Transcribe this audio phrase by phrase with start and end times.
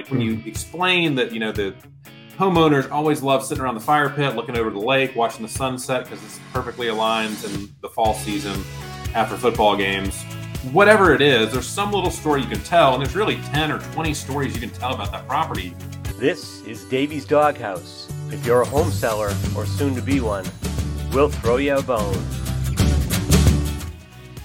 [0.00, 0.48] like when you hmm.
[0.48, 1.74] explain that, you know, the
[2.38, 6.04] homeowners always love sitting around the fire pit, looking over the lake, watching the sunset
[6.04, 8.58] because it's perfectly aligned in the fall season
[9.14, 10.22] after football games.
[10.72, 13.78] Whatever it is, there's some little story you can tell, and there's really 10 or
[13.92, 15.74] 20 stories you can tell about that property.
[16.16, 18.10] This is Davy's Doghouse.
[18.30, 20.46] If you're a home seller or soon to be one,
[21.12, 22.49] we'll throw you a bone.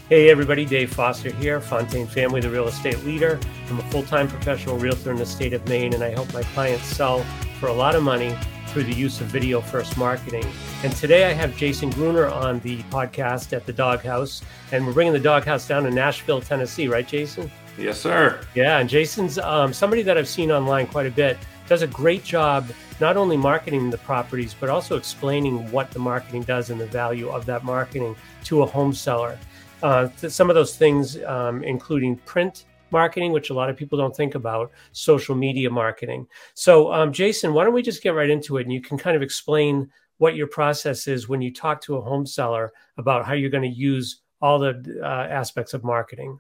[0.08, 3.40] Hey everybody, Dave Foster here, Fontaine Family, the real estate leader.
[3.72, 6.44] I'm a full time professional realtor in the state of Maine, and I help my
[6.44, 7.26] clients sell
[7.60, 8.38] for a lot of money
[8.68, 10.46] through the use of video first marketing.
[10.84, 15.12] And today I have Jason Gruner on the podcast at the Doghouse, and we're bringing
[15.12, 17.50] the Doghouse down to Nashville, Tennessee, right, Jason?
[17.76, 18.40] Yes, sir.
[18.54, 21.36] Yeah, and Jason's um, somebody that I've seen online quite a bit.
[21.68, 22.70] Does a great job
[23.02, 27.30] not only marketing the properties, but also explaining what the marketing does and the value
[27.30, 29.40] of that marketing to a home seller.
[29.84, 34.16] Uh, some of those things, um, including print marketing, which a lot of people don't
[34.16, 36.28] think about, social media marketing.
[36.54, 39.16] So, um, Jason, why don't we just get right into it and you can kind
[39.16, 43.34] of explain what your process is when you talk to a home seller about how
[43.34, 46.40] you're going to use all the uh, aspects of marketing.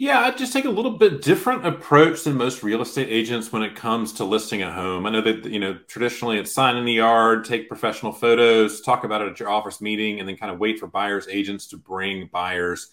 [0.00, 3.62] Yeah, I just take a little bit different approach than most real estate agents when
[3.62, 5.06] it comes to listing a home.
[5.06, 9.02] I know that you know traditionally it's sign in the yard, take professional photos, talk
[9.02, 11.76] about it at your office meeting, and then kind of wait for buyers agents to
[11.76, 12.90] bring buyers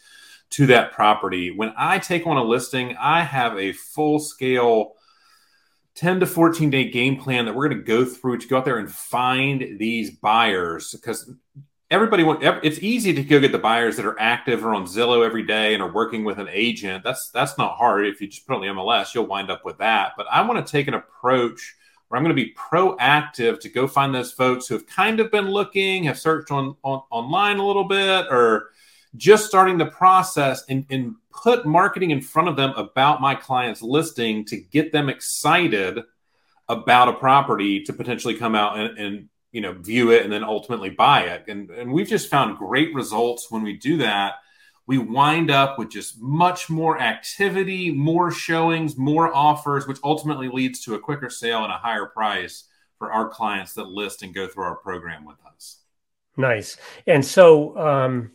[0.50, 1.52] to that property.
[1.52, 4.94] When I take on a listing, I have a full scale
[5.94, 8.66] 10 to 14 day game plan that we're going to go through to go out
[8.66, 11.32] there and find these buyers because
[11.92, 15.26] everybody want it's easy to go get the buyers that are active or on Zillow
[15.26, 17.04] every day and are working with an agent.
[17.04, 18.06] That's that's not hard.
[18.06, 20.14] If you just put on the MLS, you'll wind up with that.
[20.18, 21.76] But I want to take an approach
[22.08, 25.32] where I'm going to be proactive to go find those folks who have kind of
[25.32, 28.70] been looking, have searched on, on online a little bit, or
[29.16, 33.82] just starting the process and, and put marketing in front of them about my client's
[33.82, 36.00] listing to get them excited
[36.68, 40.44] about a property to potentially come out and, and you know view it and then
[40.44, 41.46] ultimately buy it.
[41.48, 44.34] And, and we've just found great results when we do that.
[44.86, 50.82] We wind up with just much more activity more showings more offers which ultimately leads
[50.82, 52.66] to a quicker sale and a higher price
[53.00, 55.78] for our clients that list and go through our program with us.
[56.36, 56.76] Nice.
[57.08, 58.34] And so um,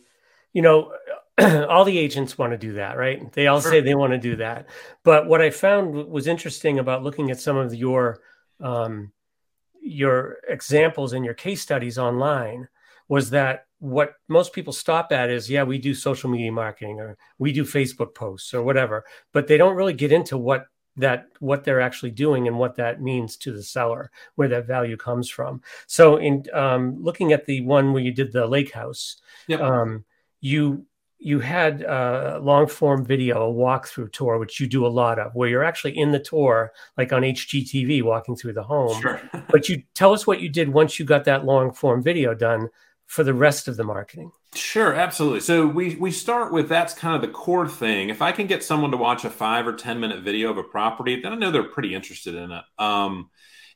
[0.53, 0.91] you know
[1.39, 3.31] all the agents want to do that right?
[3.31, 3.69] They all sure.
[3.69, 4.65] say they want to do that.
[5.03, 8.21] But what i found was interesting about looking at some of your
[8.59, 9.11] um,
[9.81, 12.67] your examples and your case studies online
[13.07, 17.17] was that what most people stop at is yeah we do social media marketing or
[17.39, 19.03] we do facebook posts or whatever
[19.33, 23.01] but they don't really get into what that what they're actually doing and what that
[23.01, 27.61] means to the seller where that value comes from so in um, looking at the
[27.61, 29.17] one where you did the lake house
[29.47, 29.61] yep.
[29.61, 30.05] um,
[30.41, 30.85] you
[31.23, 35.35] you had a long form video, a walkthrough tour, which you do a lot of,
[35.35, 38.99] where you're actually in the tour, like on HGTV, walking through the home.
[38.99, 39.21] Sure.
[39.49, 42.69] but you tell us what you did once you got that long form video done
[43.05, 44.31] for the rest of the marketing.
[44.55, 45.41] Sure, absolutely.
[45.41, 48.09] So we we start with that's kind of the core thing.
[48.09, 50.63] If I can get someone to watch a five or ten minute video of a
[50.63, 52.63] property, then I know they're pretty interested in it.
[52.79, 53.29] Um,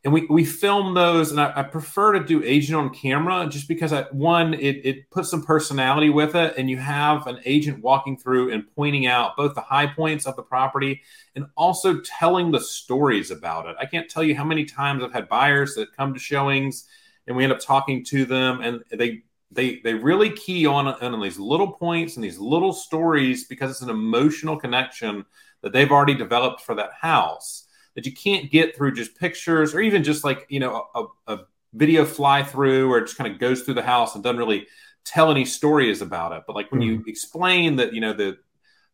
[0.06, 3.68] and we we film those and I, I, prefer to do agent on camera just
[3.68, 7.84] because I, one it, it puts some personality with it and you have an agent
[7.84, 11.02] walking through and pointing out both the high points of the property
[11.36, 13.76] and also telling the stories about it.
[13.80, 16.86] I can't tell you how many times i've had buyers that come to showings
[17.28, 21.20] and we end up talking to them and they they they really key on on
[21.20, 25.26] these little points and these little stories because it's an emotional connection
[25.62, 27.65] that they've already developed for that house
[27.96, 31.40] that you can't get through just pictures or even just like you know a, a
[31.74, 34.68] video fly through or it just kind of goes through the house and doesn't really
[35.04, 36.44] tell any stories about it.
[36.48, 37.02] But like when mm-hmm.
[37.02, 38.38] you explain that, you know, the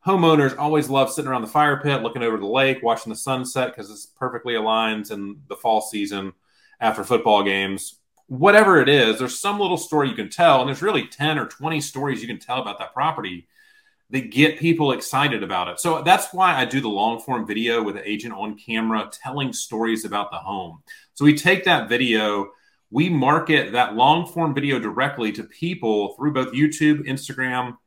[0.06, 3.70] homeowners always love sitting around the fire pit, looking over the lake, watching the sunset
[3.70, 6.34] because it's perfectly aligned in the fall season
[6.80, 8.00] after football games.
[8.28, 11.48] Whatever it is, there's some little story you can tell, and there's really 10 or
[11.48, 13.48] 20 stories you can tell about that property
[14.12, 15.80] that get people excited about it.
[15.80, 19.54] So that's why I do the long form video with the agent on camera telling
[19.54, 20.84] stories about the home.
[21.14, 22.52] So we take that video,
[22.90, 27.78] we market that long form video directly to people through both YouTube, Instagram,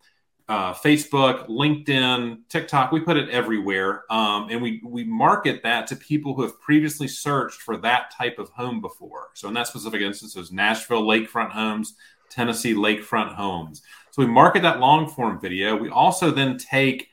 [0.49, 2.93] uh, Facebook, LinkedIn, TikTok.
[2.93, 7.09] We put it everywhere, um, and we we market that to people who have previously
[7.09, 9.29] searched for that type of home before.
[9.35, 11.95] So in that specific instance, it was Nashville lakefront homes,
[12.35, 13.83] Tennessee lakefront homes.
[14.11, 15.77] So we market that long form video.
[15.77, 17.09] We also then take,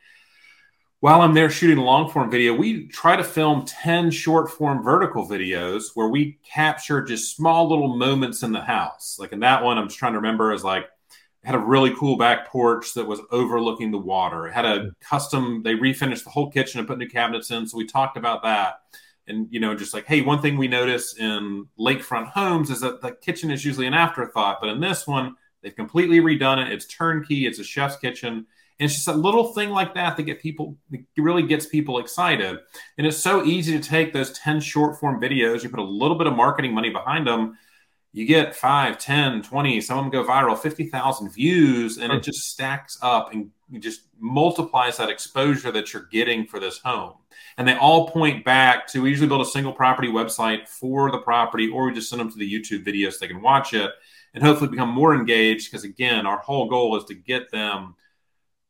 [1.00, 5.27] while I'm there shooting long form video, we try to film 10 short form vertical
[5.27, 9.18] videos where we capture just small little moments in the house.
[9.19, 10.85] Like in that one, I'm just trying to remember is like,
[11.44, 14.47] had a really cool back porch that was overlooking the water.
[14.47, 14.89] It had a hmm.
[15.01, 17.68] custom, they refinished the whole kitchen and put new cabinets in.
[17.68, 18.81] So we talked about that.
[19.27, 23.01] And you know just like hey one thing we notice in lakefront homes is that
[23.01, 26.71] the kitchen is usually an afterthought but in this one they've completely redone it.
[26.71, 27.45] It's turnkey.
[27.47, 28.45] It's a chef's kitchen.
[28.79, 32.00] And it's just a little thing like that that get people that really gets people
[32.00, 32.57] excited.
[32.97, 36.18] And it's so easy to take those 10 short form videos you put a little
[36.18, 37.57] bit of marketing money behind them
[38.13, 42.50] you get 5 10 20 some of them go viral 50000 views and it just
[42.50, 47.13] stacks up and just multiplies that exposure that you're getting for this home.
[47.58, 51.19] And they all point back to we usually build a single property website for the
[51.19, 53.92] property or we just send them to the youtube videos so they can watch it
[54.34, 57.96] and hopefully become more engaged because again our whole goal is to get them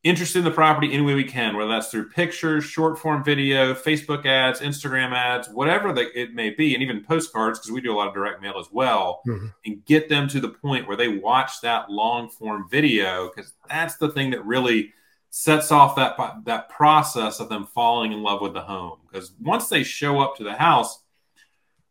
[0.04, 3.74] interested in the property any way we can whether that's through pictures short form video
[3.74, 7.94] facebook ads instagram ads whatever that it may be and even postcards because we do
[7.94, 9.48] a lot of direct mail as well mm-hmm.
[9.66, 13.98] and get them to the point where they watch that long form video because that's
[13.98, 14.92] the thing that really
[15.30, 19.70] sets off that that process of them falling in love with the home because once
[19.70, 21.04] they show up to the house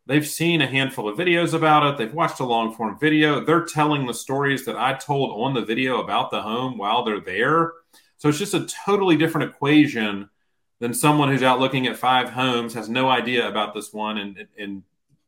[0.05, 3.63] they've seen a handful of videos about it they've watched a long form video they're
[3.63, 7.71] telling the stories that i told on the video about the home while they're there
[8.21, 10.29] so it's just a totally different equation
[10.77, 14.47] than someone who's out looking at five homes has no idea about this one and,
[14.59, 14.83] and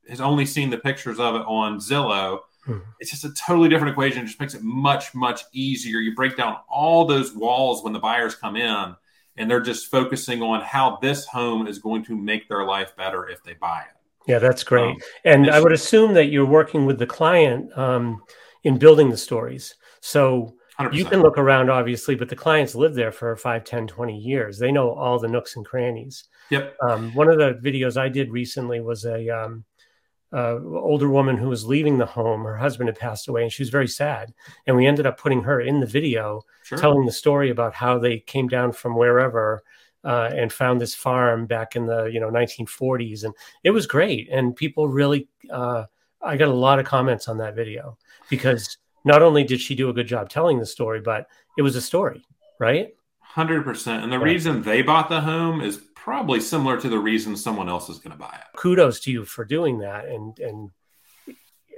[0.07, 2.77] has only seen the pictures of it on zillow Hmm.
[2.99, 4.23] It's just a totally different equation.
[4.23, 5.99] It just makes it much, much easier.
[5.99, 8.95] You break down all those walls when the buyers come in
[9.35, 13.27] and they're just focusing on how this home is going to make their life better
[13.27, 14.31] if they buy it.
[14.31, 14.91] Yeah, that's great.
[14.91, 18.23] Um, and I would assume that you're working with the client um,
[18.63, 19.75] in building the stories.
[19.99, 20.93] So 100%.
[20.93, 24.57] you can look around, obviously, but the clients live there for 5, 10, 20 years.
[24.57, 26.25] They know all the nooks and crannies.
[26.49, 26.75] Yep.
[26.81, 29.65] Um, one of the videos I did recently was a um,
[30.33, 32.43] uh, older woman who was leaving the home.
[32.43, 34.33] Her husband had passed away, and she was very sad.
[34.65, 36.77] And we ended up putting her in the video, sure.
[36.77, 39.63] telling the story about how they came down from wherever
[40.03, 43.33] uh, and found this farm back in the you know 1940s, and
[43.63, 44.27] it was great.
[44.31, 45.85] And people really, uh,
[46.21, 47.97] I got a lot of comments on that video
[48.29, 51.27] because not only did she do a good job telling the story, but
[51.57, 52.25] it was a story,
[52.59, 52.95] right?
[53.19, 54.03] Hundred percent.
[54.03, 57.89] And the reason they bought the home is probably similar to the reason someone else
[57.89, 58.57] is going to buy it.
[58.57, 60.05] Kudos to you for doing that.
[60.05, 60.71] And, and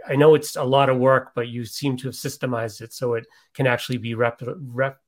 [0.08, 3.14] I know it's a lot of work, but you seem to have systemized it so
[3.14, 5.00] it can actually be rep, rep,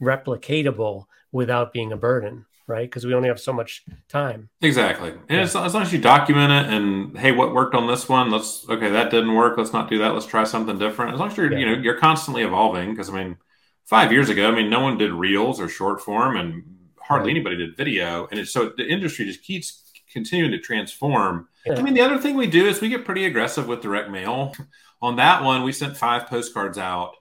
[0.00, 2.88] replicatable without being a burden, right?
[2.88, 4.48] Because we only have so much time.
[4.60, 5.10] Exactly.
[5.10, 5.40] And yeah.
[5.40, 8.30] as, as long as you document it and hey, what worked on this one?
[8.30, 9.56] Let's okay, that didn't work.
[9.56, 10.14] Let's not do that.
[10.14, 11.14] Let's try something different.
[11.14, 11.58] As long as you're yeah.
[11.58, 12.90] you know you're constantly evolving.
[12.90, 13.36] Because I mean,
[13.84, 16.64] five years ago, I mean, no one did reels or short form, and
[16.98, 17.36] hardly right.
[17.36, 21.48] anybody did video, and it's so the industry just keeps continuing to transform.
[21.66, 21.74] Yeah.
[21.74, 24.54] I mean, the other thing we do is we get pretty aggressive with direct mail.
[25.02, 27.14] On that one, we sent five postcards out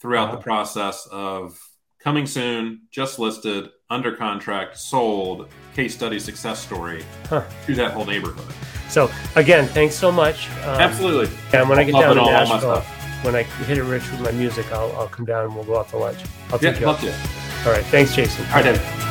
[0.00, 0.36] throughout wow.
[0.36, 1.60] the process of
[2.06, 7.42] coming soon, just listed, under contract, sold, case study, success story huh.
[7.66, 8.54] to that whole neighborhood.
[8.88, 10.48] So again, thanks so much.
[10.62, 11.36] Um, Absolutely.
[11.52, 12.82] And when I get down to Nashville,
[13.22, 15.80] when I hit it rich with my music, I'll, I'll come down and we'll go
[15.80, 16.20] out to lunch.
[16.52, 16.86] I'll take yeah, you.
[16.86, 17.12] Love to.
[17.66, 17.84] All right.
[17.86, 18.46] Thanks, Jason.
[18.46, 19.05] All right, David.